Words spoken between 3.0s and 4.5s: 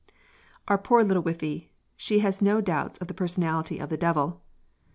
the personality of the Devil!